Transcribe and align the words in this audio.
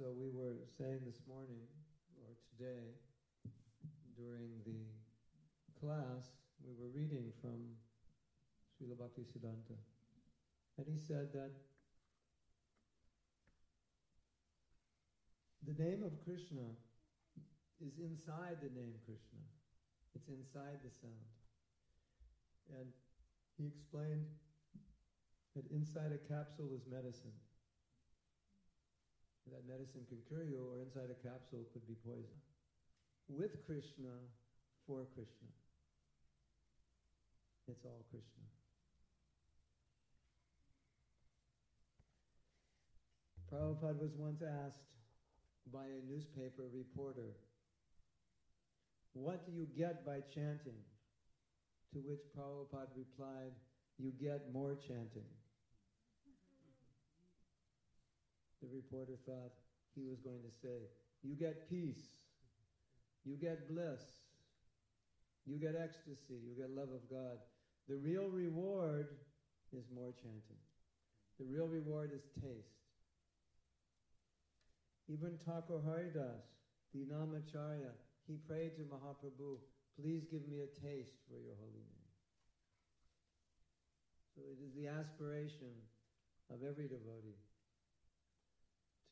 So 0.00 0.16
we 0.16 0.30
were 0.32 0.56
saying 0.78 1.00
this 1.04 1.20
morning, 1.28 1.60
or 2.24 2.32
today, 2.56 2.96
during 4.16 4.48
the 4.64 4.80
class, 5.78 6.32
we 6.64 6.72
were 6.72 6.88
reading 6.88 7.32
from 7.42 7.76
Srila 8.72 8.96
Bhakti 8.98 9.22
Siddhanta. 9.28 9.76
And 10.78 10.86
he 10.88 10.96
said 10.96 11.28
that 11.34 11.52
the 15.66 15.76
name 15.84 16.02
of 16.02 16.16
Krishna 16.24 16.64
is 17.84 17.98
inside 18.00 18.56
the 18.62 18.72
name 18.72 18.94
Krishna. 19.04 19.44
It's 20.14 20.28
inside 20.28 20.80
the 20.82 20.90
sound. 20.90 21.28
And 22.78 22.88
he 23.58 23.66
explained 23.66 24.24
that 25.56 25.64
inside 25.70 26.12
a 26.12 26.20
capsule 26.28 26.70
is 26.74 26.82
medicine. 26.90 27.34
That 29.50 29.66
medicine 29.66 30.06
can 30.08 30.18
cure 30.28 30.44
you, 30.44 30.62
or 30.62 30.78
inside 30.78 31.10
a 31.10 31.18
capsule 31.26 31.66
could 31.72 31.86
be 31.88 31.96
poison. 32.06 32.38
With 33.28 33.66
Krishna, 33.66 34.14
for 34.90 35.06
Krishna. 35.14 35.48
It's 37.68 37.84
all 37.84 38.04
Krishna. 38.10 38.42
Prabhupada 43.52 44.00
was 44.00 44.10
once 44.16 44.42
asked 44.42 44.98
by 45.72 45.84
a 45.84 46.10
newspaper 46.10 46.64
reporter, 46.72 47.36
What 49.12 49.46
do 49.46 49.52
you 49.52 49.66
get 49.76 50.04
by 50.04 50.20
chanting? 50.34 50.82
To 51.92 51.98
which 51.98 52.20
Prabhupada 52.36 52.90
replied, 52.96 53.52
You 53.98 54.12
get 54.20 54.52
more 54.52 54.74
chanting. 54.74 55.30
The 58.60 58.68
reporter 58.68 59.16
thought 59.24 59.52
he 59.94 60.02
was 60.04 60.20
going 60.20 60.42
to 60.42 60.52
say, 60.62 60.88
You 61.22 61.34
get 61.34 61.68
peace, 61.68 62.12
you 63.24 63.36
get 63.36 63.68
bliss, 63.68 64.00
you 65.46 65.56
get 65.56 65.74
ecstasy, 65.76 66.38
you 66.44 66.54
get 66.56 66.70
love 66.70 66.92
of 66.92 67.08
God. 67.10 67.38
The 67.88 67.96
real 67.96 68.28
reward 68.28 69.08
is 69.72 69.84
more 69.94 70.12
chanting. 70.12 70.60
The 71.38 71.46
real 71.46 71.66
reward 71.66 72.12
is 72.14 72.22
taste. 72.40 72.76
Even 75.08 75.38
Thakur 75.44 75.80
Haridas, 75.84 76.44
the 76.94 77.00
Namacharya, 77.00 77.90
he 78.28 78.36
prayed 78.46 78.76
to 78.76 78.82
Mahaprabhu, 78.82 79.56
please 80.00 80.22
give 80.30 80.46
me 80.46 80.60
a 80.60 80.70
taste 80.86 81.18
for 81.26 81.40
your 81.40 81.56
holy 81.58 81.82
name. 81.82 82.10
So 84.36 84.42
it 84.46 84.62
is 84.62 84.72
the 84.76 84.86
aspiration 84.86 85.74
of 86.52 86.62
every 86.62 86.86
devotee 86.86 87.40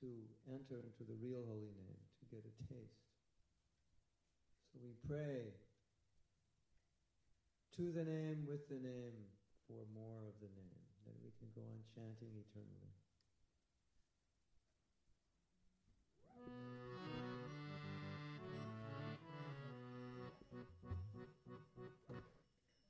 to 0.00 0.10
enter 0.46 0.78
into 0.78 1.02
the 1.06 1.18
real 1.18 1.42
holy 1.46 1.74
name, 1.74 2.02
to 2.20 2.24
get 2.30 2.44
a 2.46 2.54
taste. 2.70 3.02
So 4.72 4.78
we 4.82 4.94
pray 5.08 5.54
to 7.76 7.92
the 7.92 8.04
name, 8.04 8.46
with 8.46 8.68
the 8.68 8.78
name, 8.78 9.16
for 9.66 9.82
more 9.94 10.22
of 10.26 10.34
the 10.40 10.50
name, 10.54 10.82
that 11.06 11.14
we 11.22 11.30
can 11.38 11.48
go 11.54 11.62
on 11.62 11.80
chanting 11.94 12.30
eternally. 12.34 12.94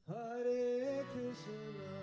Hare 0.08 1.04
Krishna 1.12 1.97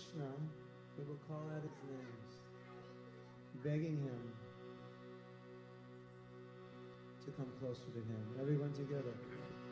Krishna, 0.00 0.30
we 0.96 1.04
will 1.04 1.18
call 1.28 1.44
out 1.54 1.62
his 1.62 1.76
names, 1.90 2.32
begging 3.62 3.98
him 3.98 4.32
to 7.26 7.30
come 7.32 7.48
closer 7.60 7.84
to 7.92 7.98
him. 7.98 8.24
Everyone 8.40 8.72
together. 8.72 9.12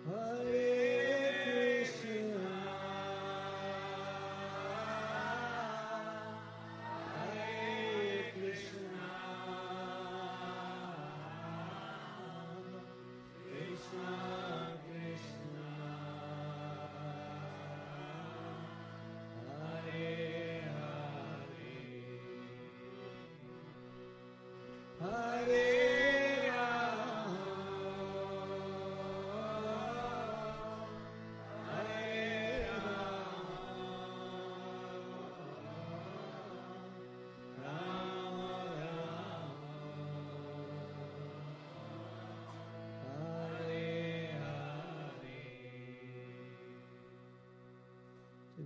Hare 0.07 1.87
Krishna. 1.87 2.78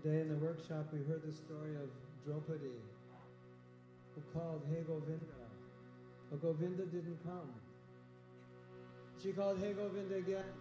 Today 0.03 0.23
in 0.23 0.29
the 0.31 0.45
workshop, 0.45 0.87
we 0.93 0.99
heard 1.05 1.23
the 1.25 1.31
story 1.31 1.77
of 1.77 1.89
Draupadi, 2.27 2.75
who 4.17 4.21
called, 4.37 4.63
Hey 4.69 4.83
Govinda. 4.85 5.47
But 6.29 6.43
Govinda 6.43 6.87
didn't 6.87 7.23
come. 7.23 7.55
She 9.23 9.31
called, 9.31 9.61
Hey 9.61 9.75
Govinda 9.75 10.17
again, 10.17 10.53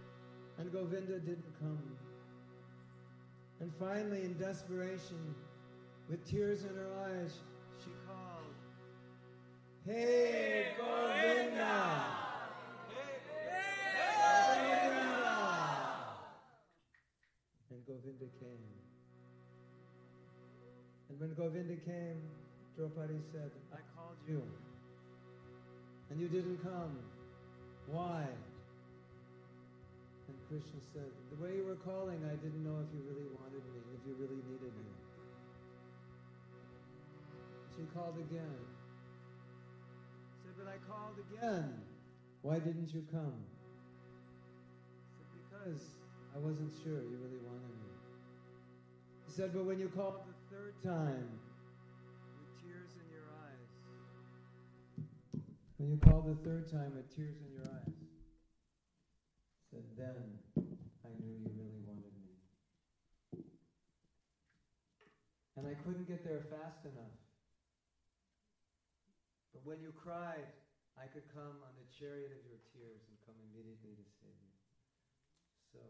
and 0.58 0.70
Govinda 0.70 1.18
didn't 1.18 1.58
come. 1.58 1.82
And 3.58 3.72
finally, 3.80 4.22
in 4.22 4.38
desperation, 4.38 5.34
with 6.08 6.24
tears 6.24 6.62
in 6.62 6.76
her 6.76 6.92
eyes, 7.10 7.32
she 7.82 7.90
called, 8.06 8.54
Hey 9.84 10.68
Govinda! 10.78 12.04
Hey 12.88 13.18
Govinda! 14.86 15.34
And 17.70 17.84
Govinda 17.84 18.26
came. 18.38 18.81
And 21.12 21.20
when 21.20 21.36
Govinda 21.36 21.76
came, 21.84 22.16
Draupadi 22.72 23.20
said, 23.32 23.52
I 23.68 23.84
called 23.92 24.16
you, 24.26 24.40
and 26.08 26.18
you 26.18 26.26
didn't 26.26 26.56
come. 26.64 26.96
Why? 27.84 28.24
And 30.28 30.36
Krishna 30.48 30.80
said, 30.96 31.12
The 31.28 31.36
way 31.44 31.56
you 31.60 31.68
were 31.68 31.76
calling, 31.84 32.16
I 32.24 32.32
didn't 32.40 32.64
know 32.64 32.80
if 32.80 32.88
you 32.96 33.04
really 33.04 33.28
wanted 33.28 33.60
me, 33.76 33.84
if 33.92 34.00
you 34.08 34.16
really 34.16 34.40
needed 34.48 34.72
me. 34.72 34.88
She 37.76 37.84
called 37.92 38.16
again. 38.16 38.64
Said, 40.40 40.56
But 40.56 40.72
I 40.72 40.80
called 40.88 41.20
again. 41.28 41.76
Why 42.40 42.58
didn't 42.58 42.88
you 42.94 43.04
come? 43.12 43.36
Said, 45.20 45.28
Because 45.44 45.84
I 46.34 46.38
wasn't 46.38 46.72
sure 46.82 47.04
you 47.04 47.20
really 47.20 47.44
wanted 47.44 47.76
me. 47.84 47.92
He 49.26 49.32
said, 49.32 49.52
But 49.52 49.66
when 49.66 49.78
you 49.78 49.92
called 49.92 50.24
third 50.52 50.76
time 50.84 51.32
with 52.36 52.52
tears 52.60 52.92
in 53.00 53.08
your 53.08 53.24
eyes. 53.40 53.72
When 55.80 55.88
you 55.88 55.96
called 55.96 56.28
the 56.28 56.36
third 56.44 56.68
time 56.68 56.92
with 56.92 57.08
tears 57.08 57.40
in 57.40 57.56
your 57.56 57.64
eyes, 57.64 57.96
said, 59.72 59.80
Then 59.96 60.36
I 61.08 61.10
knew 61.16 61.32
you 61.40 61.48
really 61.56 61.80
wanted 61.88 62.12
me. 62.20 62.36
And 65.56 65.64
I 65.64 65.72
couldn't 65.80 66.04
get 66.04 66.20
there 66.20 66.44
fast 66.52 66.84
enough. 66.84 67.16
But 69.56 69.64
when 69.64 69.80
you 69.80 69.88
cried, 69.96 70.52
I 71.00 71.08
could 71.08 71.24
come 71.32 71.64
on 71.64 71.72
the 71.80 71.88
chariot 71.96 72.28
of 72.28 72.44
your 72.44 72.60
tears 72.76 73.00
and 73.08 73.16
come 73.24 73.40
immediately 73.48 73.96
to 73.96 74.06
save 74.20 74.36
you. 74.36 74.52
So, 75.72 75.80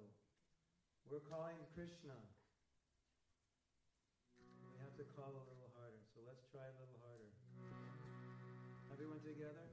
we're 1.11 1.27
calling 1.27 1.59
Krishna 1.75 2.15
to 5.03 5.09
call 5.19 5.35
a 5.35 5.45
little 5.51 5.71
harder. 5.75 5.99
So 6.15 6.23
let's 6.27 6.47
try 6.55 6.63
a 6.63 6.77
little 6.79 6.95
harder. 7.03 7.27
Everyone 8.93 9.19
together? 9.19 9.67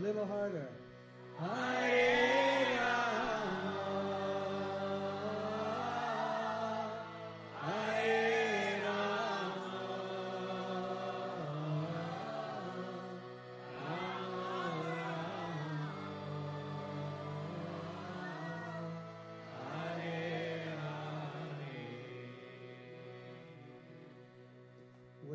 Little 0.00 0.26
harder. 0.26 0.77
When 1.38 1.46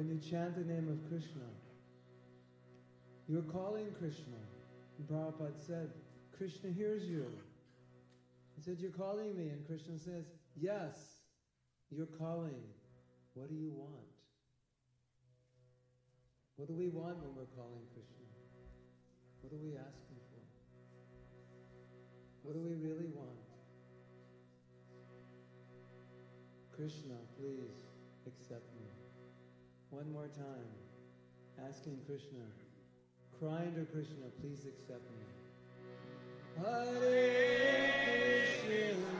you 0.10 0.20
chant 0.20 0.56
the 0.56 0.66
name 0.66 0.90
of 0.90 1.08
Krishna, 1.08 1.48
you're 3.30 3.42
calling 3.44 3.90
Krishna. 3.98 4.43
Prabhupada 5.14 5.60
said, 5.60 5.92
Krishna 6.36 6.72
hears 6.72 7.04
you. 7.04 7.28
He 8.56 8.64
said, 8.64 8.78
You're 8.80 8.92
calling 8.92 9.38
me. 9.38 9.50
And 9.50 9.66
Krishna 9.68 10.00
says, 10.00 10.26
Yes, 10.60 10.96
you're 11.92 12.08
calling. 12.08 12.64
What 13.36 13.50
do 13.50 13.56
you 13.56 13.72
want? 13.72 14.10
What 16.56 16.68
do 16.68 16.74
we 16.74 16.88
want 16.90 17.18
when 17.18 17.36
we're 17.36 17.54
calling 17.56 17.86
Krishna? 17.94 18.26
What 19.42 19.54
are 19.54 19.62
we 19.62 19.74
asking 19.74 20.18
for? 20.32 20.42
What 22.42 22.54
do 22.56 22.62
we 22.62 22.74
really 22.74 23.10
want? 23.14 23.38
Krishna, 26.76 27.16
please 27.40 27.86
accept 28.26 28.66
me. 28.76 28.88
One 29.90 30.12
more 30.12 30.28
time, 30.28 30.74
asking 31.70 32.00
Krishna 32.08 32.42
crying 33.44 33.74
to 33.76 33.84
Krishna, 33.92 34.32
please 34.40 34.66
accept 34.66 35.04
me. 35.12 35.18
Hare 36.64 38.48
Krishna. 38.64 39.13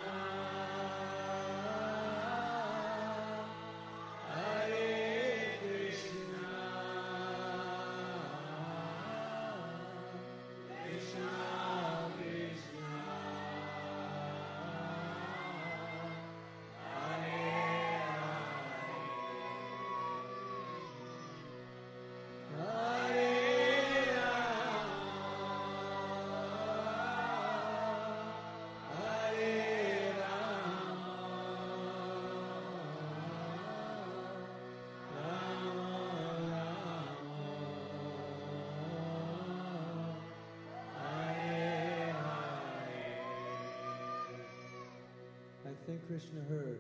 Krishna 46.08 46.42
heard. 46.50 46.80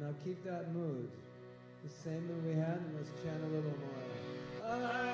Now 0.00 0.14
keep 0.24 0.42
that 0.44 0.72
mood. 0.74 1.10
The 1.84 1.90
same 1.90 2.26
mood 2.26 2.46
we 2.46 2.54
had, 2.54 2.78
and 2.78 2.94
let's 2.96 3.10
chant 3.22 3.42
a 3.42 3.46
little 3.46 3.70
more. 3.70 4.02
Ah! 4.64 5.11